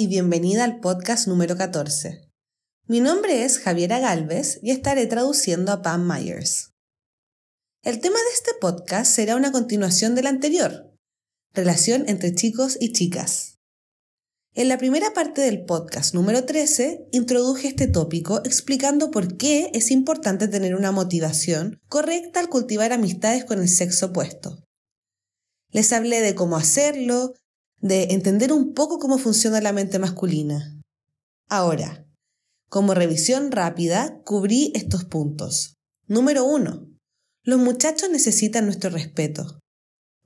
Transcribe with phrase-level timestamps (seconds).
[0.00, 2.26] y bienvenida al podcast número 14.
[2.86, 6.70] Mi nombre es Javiera Galvez y estaré traduciendo a Pam Myers.
[7.82, 10.90] El tema de este podcast será una continuación del anterior,
[11.52, 13.58] relación entre chicos y chicas.
[14.54, 19.90] En la primera parte del podcast número 13 introduje este tópico explicando por qué es
[19.90, 24.64] importante tener una motivación correcta al cultivar amistades con el sexo opuesto.
[25.72, 27.34] Les hablé de cómo hacerlo,
[27.80, 30.80] de entender un poco cómo funciona la mente masculina.
[31.48, 32.06] Ahora,
[32.68, 35.74] como revisión rápida, cubrí estos puntos.
[36.06, 36.88] Número 1.
[37.42, 39.58] Los muchachos necesitan nuestro respeto.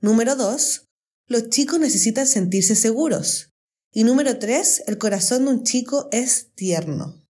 [0.01, 0.85] Número 2.
[1.27, 3.49] Los chicos necesitan sentirse seguros.
[3.91, 4.83] Y número 3.
[4.87, 7.25] El corazón de un chico es tierno.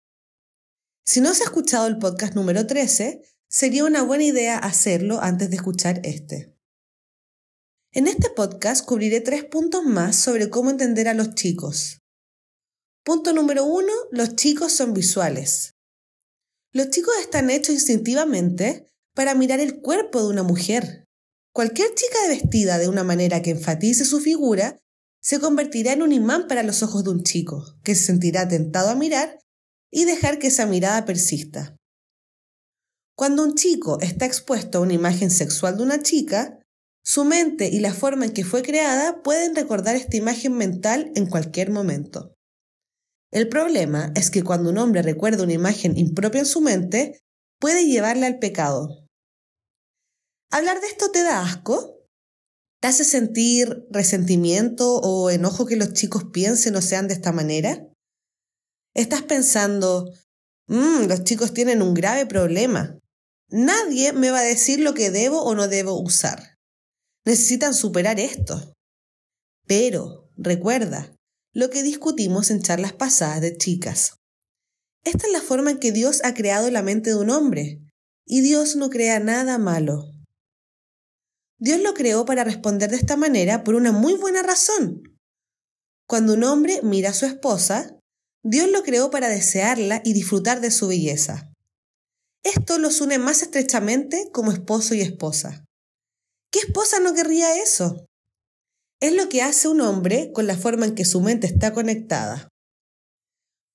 [1.04, 5.56] Si no has escuchado el podcast número 13, sería una buena idea hacerlo antes de
[5.56, 6.51] escuchar este.
[7.94, 11.98] En este podcast cubriré tres puntos más sobre cómo entender a los chicos.
[13.04, 15.74] Punto número uno, los chicos son visuales.
[16.72, 21.04] Los chicos están hechos instintivamente para mirar el cuerpo de una mujer.
[21.52, 24.78] Cualquier chica vestida de una manera que enfatice su figura
[25.20, 28.88] se convertirá en un imán para los ojos de un chico, que se sentirá tentado
[28.88, 29.38] a mirar
[29.90, 31.76] y dejar que esa mirada persista.
[33.14, 36.61] Cuando un chico está expuesto a una imagen sexual de una chica,
[37.04, 41.26] su mente y la forma en que fue creada pueden recordar esta imagen mental en
[41.26, 42.36] cualquier momento.
[43.32, 47.20] El problema es que cuando un hombre recuerda una imagen impropia en su mente,
[47.58, 49.08] puede llevarle al pecado.
[50.50, 52.06] ¿Hablar de esto te da asco?
[52.80, 57.88] ¿Te hace sentir resentimiento o enojo que los chicos piensen o sean de esta manera?
[58.94, 60.12] ¿Estás pensando,
[60.68, 62.98] mmm, los chicos tienen un grave problema?
[63.48, 66.51] Nadie me va a decir lo que debo o no debo usar
[67.24, 68.74] necesitan superar esto.
[69.66, 71.14] Pero, recuerda,
[71.52, 74.16] lo que discutimos en charlas pasadas de chicas.
[75.04, 77.80] Esta es la forma en que Dios ha creado la mente de un hombre,
[78.24, 80.12] y Dios no crea nada malo.
[81.58, 85.02] Dios lo creó para responder de esta manera por una muy buena razón.
[86.08, 87.98] Cuando un hombre mira a su esposa,
[88.42, 91.52] Dios lo creó para desearla y disfrutar de su belleza.
[92.42, 95.64] Esto los une más estrechamente como esposo y esposa.
[96.52, 98.06] ¿Qué esposa no querría eso?
[99.00, 102.48] Es lo que hace un hombre con la forma en que su mente está conectada.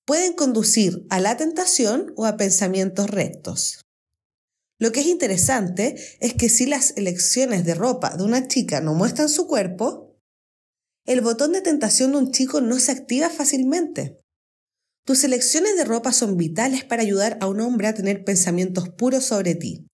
[0.06, 3.82] Pueden conducir a la tentación o a pensamientos rectos.
[4.80, 8.94] Lo que es interesante es que si las elecciones de ropa de una chica no
[8.94, 10.16] muestran su cuerpo,
[11.08, 14.20] el botón de tentación de un chico no se activa fácilmente.
[15.04, 19.26] Tus elecciones de ropa son vitales para ayudar a un hombre a tener pensamientos puros
[19.26, 19.88] sobre ti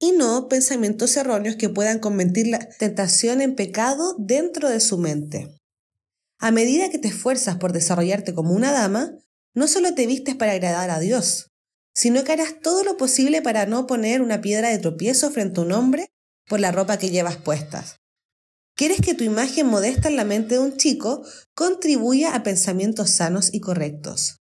[0.00, 5.58] y no pensamientos erróneos que puedan convertir la tentación en pecado dentro de su mente.
[6.38, 9.12] A medida que te esfuerzas por desarrollarte como una dama,
[9.54, 11.50] no solo te vistes para agradar a Dios,
[11.94, 15.64] sino que harás todo lo posible para no poner una piedra de tropiezo frente a
[15.64, 16.10] un hombre
[16.46, 17.96] por la ropa que llevas puestas.
[18.76, 21.24] Quieres que tu imagen modesta en la mente de un chico
[21.56, 24.38] contribuya a pensamientos sanos y correctos.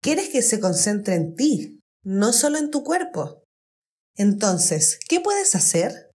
[0.00, 3.42] Quieres que se concentre en ti, no solo en tu cuerpo.
[4.18, 6.10] Entonces, ¿qué puedes hacer?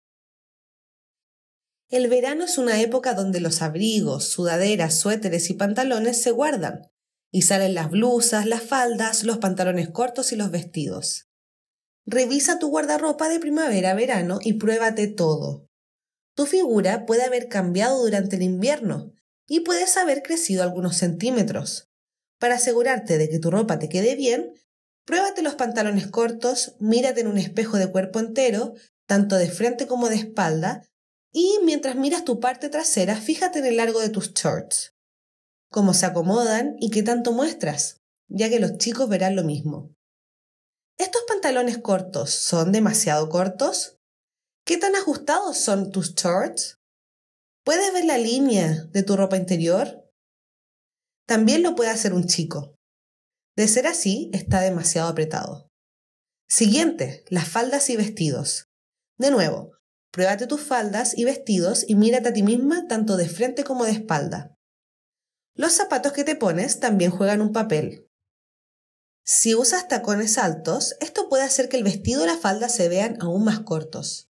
[1.91, 6.91] El verano es una época donde los abrigos, sudaderas, suéteres y pantalones se guardan,
[7.31, 11.29] y salen las blusas, las faldas, los pantalones cortos y los vestidos.
[12.07, 15.69] Revisa tu guardarropa de primavera-verano y pruébate todo.
[16.35, 19.13] Tu figura puede haber cambiado durante el invierno
[19.47, 21.91] y puedes haber crecido algunos centímetros.
[22.39, 24.55] Para asegurarte de que tu ropa te quede bien,
[25.11, 28.75] Pruébate los pantalones cortos, mírate en un espejo de cuerpo entero,
[29.09, 30.87] tanto de frente como de espalda,
[31.33, 34.95] y mientras miras tu parte trasera, fíjate en el largo de tus shorts,
[35.69, 39.93] cómo se acomodan y qué tanto muestras, ya que los chicos verán lo mismo.
[40.97, 43.99] ¿Estos pantalones cortos son demasiado cortos?
[44.65, 46.79] ¿Qué tan ajustados son tus shorts?
[47.65, 50.09] ¿Puedes ver la línea de tu ropa interior?
[51.27, 52.77] También lo puede hacer un chico.
[53.57, 55.69] De ser así, está demasiado apretado.
[56.49, 58.69] Siguiente, las faldas y vestidos.
[59.19, 59.73] De nuevo,
[60.11, 63.93] pruébate tus faldas y vestidos y mírate a ti misma tanto de frente como de
[63.93, 64.57] espalda.
[65.55, 68.09] Los zapatos que te pones también juegan un papel.
[69.25, 73.17] Si usas tacones altos, esto puede hacer que el vestido y la falda se vean
[73.21, 74.29] aún más cortos.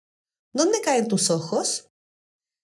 [0.53, 1.89] ¿Dónde caen tus ojos?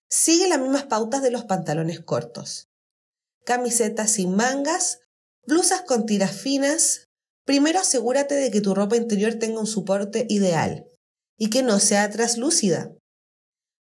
[0.09, 2.69] Sigue las mismas pautas de los pantalones cortos.
[3.45, 5.01] Camisetas sin mangas
[5.47, 7.09] Blusas con tiras finas.
[7.45, 10.87] Primero asegúrate de que tu ropa interior tenga un soporte ideal
[11.39, 12.93] y que no sea traslúcida.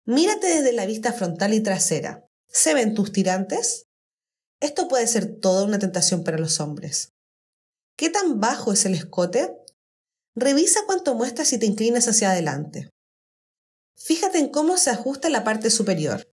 [0.06, 2.26] Mírate desde la vista frontal y trasera.
[2.48, 3.88] ¿Se ven tus tirantes?
[4.62, 7.12] Esto puede ser toda una tentación para los hombres.
[7.98, 9.56] ¿Qué tan bajo es el escote?
[10.36, 12.90] Revisa cuánto muestra si te inclinas hacia adelante.
[13.98, 16.28] Fíjate en cómo se ajusta la parte superior.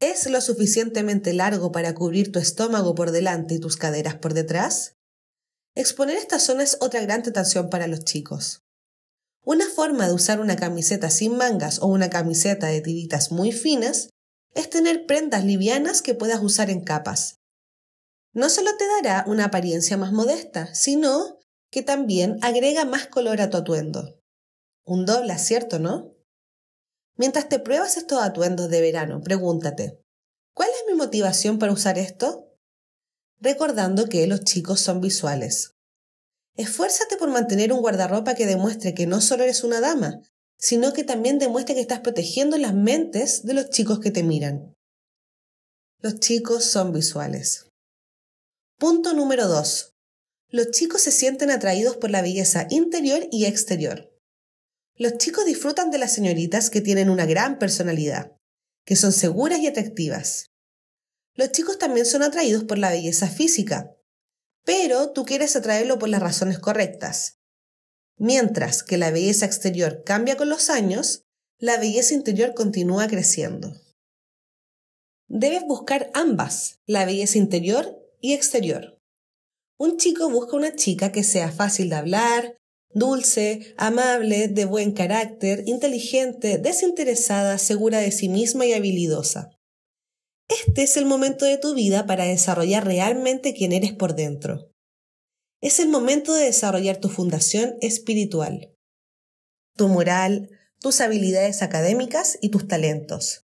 [0.00, 4.96] ¿Es lo suficientemente largo para cubrir tu estómago por delante y tus caderas por detrás?
[5.74, 8.62] Exponer esta zona es otra gran tentación para los chicos.
[9.44, 14.10] Una forma de usar una camiseta sin mangas o una camiseta de tiritas muy finas
[14.54, 17.40] es tener prendas livianas que puedas usar en capas.
[18.32, 21.38] No solo te dará una apariencia más modesta, sino
[21.70, 24.20] que también agrega más color a tu atuendo.
[24.84, 26.13] Un doble acierto, ¿no?
[27.16, 30.00] Mientras te pruebas estos atuendos de verano, pregúntate,
[30.52, 32.48] ¿cuál es mi motivación para usar esto?
[33.40, 35.74] Recordando que los chicos son visuales.
[36.56, 40.20] Esfuérzate por mantener un guardarropa que demuestre que no solo eres una dama,
[40.56, 44.74] sino que también demuestre que estás protegiendo las mentes de los chicos que te miran.
[46.00, 47.68] Los chicos son visuales.
[48.78, 49.94] Punto número 2.
[50.48, 54.13] Los chicos se sienten atraídos por la belleza interior y exterior.
[54.96, 58.36] Los chicos disfrutan de las señoritas que tienen una gran personalidad,
[58.84, 60.52] que son seguras y atractivas.
[61.34, 63.96] Los chicos también son atraídos por la belleza física,
[64.64, 67.40] pero tú quieres atraerlo por las razones correctas.
[68.16, 71.24] Mientras que la belleza exterior cambia con los años,
[71.58, 73.72] la belleza interior continúa creciendo.
[75.26, 79.00] Debes buscar ambas, la belleza interior y exterior.
[79.76, 82.58] Un chico busca una chica que sea fácil de hablar,
[82.94, 89.50] dulce, amable, de buen carácter, inteligente, desinteresada, segura de sí misma y habilidosa.
[90.48, 94.70] Este es el momento de tu vida para desarrollar realmente quién eres por dentro.
[95.60, 98.74] Es el momento de desarrollar tu fundación espiritual,
[99.76, 100.50] tu moral,
[100.80, 103.46] tus habilidades académicas y tus talentos.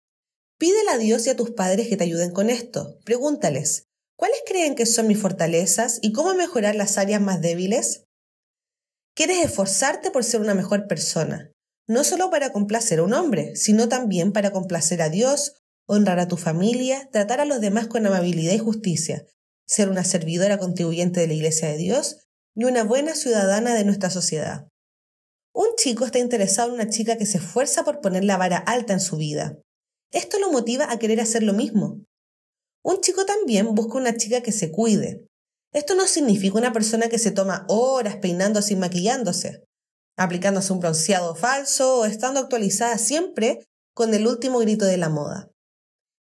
[0.58, 2.98] Pídele a Dios y a tus padres que te ayuden con esto.
[3.04, 8.04] Pregúntales, ¿cuáles creen que son mis fortalezas y cómo mejorar las áreas más débiles?
[9.14, 11.52] Quieres esforzarte por ser una mejor persona,
[11.86, 15.56] no solo para complacer a un hombre, sino también para complacer a Dios,
[15.86, 19.26] honrar a tu familia, tratar a los demás con amabilidad y justicia,
[19.66, 22.20] ser una servidora contribuyente de la Iglesia de Dios
[22.54, 24.68] y una buena ciudadana de nuestra sociedad.
[25.54, 28.94] Un chico está interesado en una chica que se esfuerza por poner la vara alta
[28.94, 29.58] en su vida.
[30.10, 32.02] Esto lo motiva a querer hacer lo mismo.
[32.82, 35.26] Un chico también busca una chica que se cuide,
[35.72, 39.64] esto no significa una persona que se toma horas peinándose y maquillándose,
[40.16, 45.50] aplicándose un bronceado falso o estando actualizada siempre con el último grito de la moda.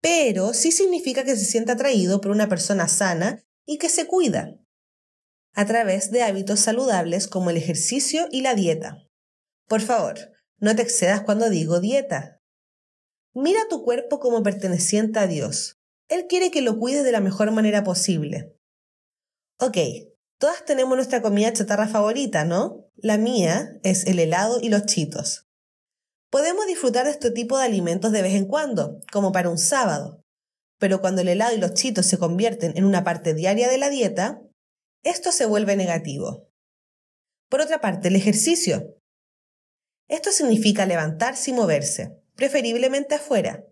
[0.02, 4.56] Pero sí significa que se siente atraído por una persona sana y que se cuida,
[5.54, 8.98] a través de hábitos saludables como el ejercicio y la dieta.
[9.68, 10.16] Por favor,
[10.60, 12.40] no te excedas cuando digo dieta.
[13.34, 15.78] Mira tu cuerpo como perteneciente a Dios.
[16.10, 18.57] Él quiere que lo cuides de la mejor manera posible.
[19.60, 19.78] Ok,
[20.38, 22.86] todas tenemos nuestra comida chatarra favorita, ¿no?
[22.96, 25.48] La mía es el helado y los chitos.
[26.30, 30.22] Podemos disfrutar de este tipo de alimentos de vez en cuando, como para un sábado.
[30.78, 33.90] Pero cuando el helado y los chitos se convierten en una parte diaria de la
[33.90, 34.44] dieta,
[35.04, 36.52] esto se vuelve negativo.
[37.50, 38.96] Por otra parte, el ejercicio.
[40.08, 43.66] Esto significa levantarse y moverse, preferiblemente afuera.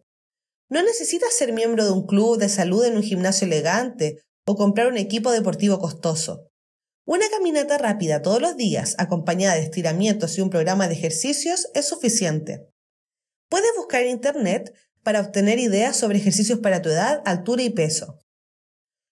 [0.67, 4.87] No necesitas ser miembro de un club de salud en un gimnasio elegante o comprar
[4.87, 6.47] un equipo deportivo costoso.
[7.05, 11.87] Una caminata rápida todos los días, acompañada de estiramientos y un programa de ejercicios, es
[11.87, 12.67] suficiente.
[13.49, 14.73] Puedes buscar en Internet
[15.03, 18.19] para obtener ideas sobre ejercicios para tu edad, altura y peso.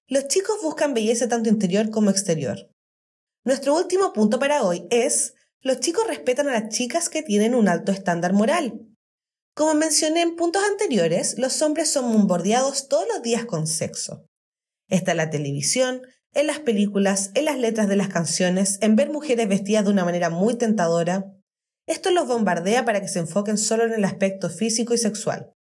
[0.07, 2.57] Los chicos buscan belleza tanto interior como exterior.
[3.45, 7.67] Nuestro último punto para hoy es, los chicos respetan a las chicas que tienen un
[7.67, 8.87] alto estándar moral.
[9.55, 14.25] Como mencioné en puntos anteriores, los hombres son bombardeados todos los días con sexo.
[14.93, 16.03] Está en la televisión,
[16.35, 20.05] en las películas, en las letras de las canciones, en ver mujeres vestidas de una
[20.05, 21.33] manera muy tentadora.
[21.88, 25.51] Esto los bombardea para que se enfoquen solo en el aspecto físico y sexual.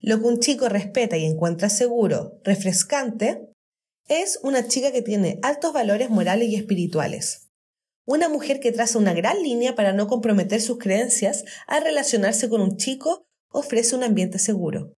[0.00, 3.48] Lo que un chico respeta y encuentra seguro, refrescante,
[4.08, 7.52] es una chica que tiene altos valores morales y espirituales.
[8.06, 12.60] Una mujer que traza una gran línea para no comprometer sus creencias al relacionarse con
[12.60, 14.97] un chico ofrece un ambiente seguro.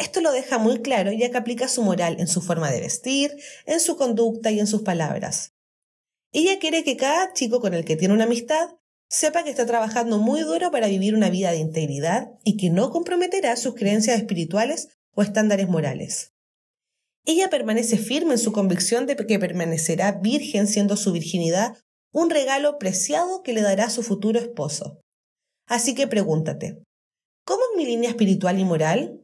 [0.00, 3.36] Esto lo deja muy claro ya que aplica su moral en su forma de vestir,
[3.66, 5.52] en su conducta y en sus palabras.
[6.32, 8.70] Ella quiere que cada chico con el que tiene una amistad
[9.10, 12.90] sepa que está trabajando muy duro para vivir una vida de integridad y que no
[12.90, 16.32] comprometerá sus creencias espirituales o estándares morales.
[17.26, 21.76] Ella permanece firme en su convicción de que permanecerá virgen siendo su virginidad
[22.10, 25.02] un regalo preciado que le dará su futuro esposo.
[25.66, 26.82] Así que pregúntate,
[27.44, 29.19] ¿cómo es mi línea espiritual y moral?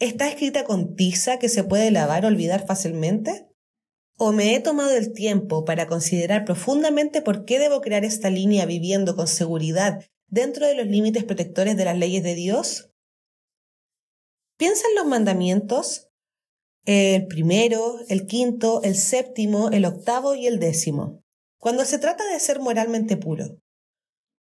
[0.00, 3.46] ¿Está escrita con tiza que se puede lavar o olvidar fácilmente?
[4.16, 8.64] ¿O me he tomado el tiempo para considerar profundamente por qué debo crear esta línea
[8.64, 12.90] viviendo con seguridad dentro de los límites protectores de las leyes de Dios?
[14.56, 16.08] Piensa en los mandamientos,
[16.86, 21.22] el primero, el quinto, el séptimo, el octavo y el décimo.
[21.58, 23.58] Cuando se trata de ser moralmente puro,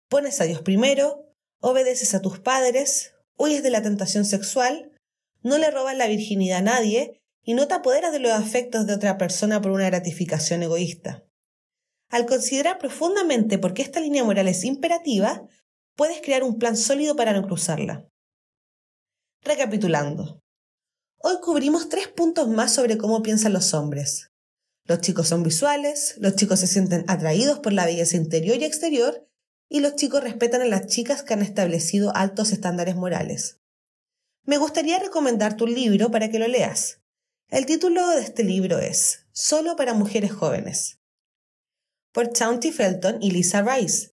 [0.08, 4.92] pones a Dios primero, obedeces a tus padres, huyes de la tentación sexual,
[5.46, 8.94] no le robas la virginidad a nadie y no te apoderas de los afectos de
[8.94, 11.24] otra persona por una gratificación egoísta.
[12.10, 15.46] Al considerar profundamente por qué esta línea moral es imperativa,
[15.94, 18.08] puedes crear un plan sólido para no cruzarla.
[19.44, 20.42] Recapitulando.
[21.18, 24.32] Hoy cubrimos tres puntos más sobre cómo piensan los hombres.
[24.84, 29.28] Los chicos son visuales, los chicos se sienten atraídos por la belleza interior y exterior,
[29.68, 33.60] y los chicos respetan a las chicas que han establecido altos estándares morales.
[34.48, 37.00] Me gustaría recomendarte un libro para que lo leas.
[37.48, 41.00] El título de este libro es Solo para mujeres jóvenes,
[42.12, 44.12] por Chaunty Felton y Lisa Rice.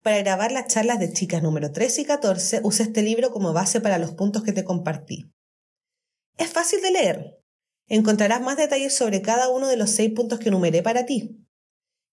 [0.00, 3.80] Para grabar las charlas de chicas número 13 y 14, usé este libro como base
[3.80, 5.32] para los puntos que te compartí.
[6.38, 7.40] Es fácil de leer.
[7.88, 11.44] Encontrarás más detalles sobre cada uno de los seis puntos que enumeré para ti.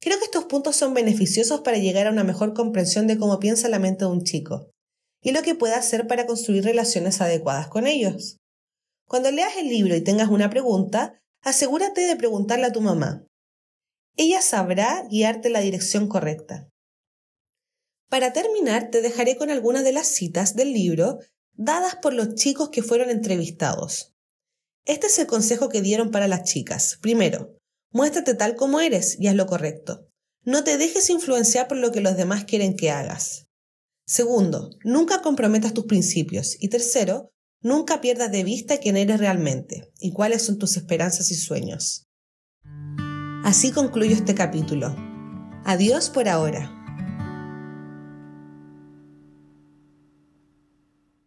[0.02, 3.70] Creo que estos puntos son beneficiosos para llegar a una mejor comprensión de cómo piensa
[3.70, 4.72] la mente de un chico
[5.22, 8.38] y lo que puede hacer para construir relaciones adecuadas con ellos.
[9.08, 13.26] Cuando leas el libro y tengas una pregunta, asegúrate de preguntarle a tu mamá.
[14.16, 16.70] Ella sabrá guiarte la dirección correcta.
[18.10, 21.20] Para terminar, te dejaré con algunas de las citas del libro
[21.54, 24.14] dadas por los chicos que fueron entrevistados.
[24.86, 26.98] Este es el consejo que dieron para las chicas.
[27.02, 27.56] Primero,
[27.92, 30.08] muéstrate tal como eres y haz lo correcto.
[30.44, 33.49] No te dejes influenciar por lo que los demás quieren que hagas.
[34.10, 36.58] Segundo, nunca comprometas tus principios.
[36.60, 41.36] Y tercero, Nunca pierdas de vista quién eres realmente y cuáles son tus esperanzas y
[41.36, 42.08] sueños.
[43.44, 44.96] Así concluyo este capítulo.
[45.66, 46.79] Adiós por ahora.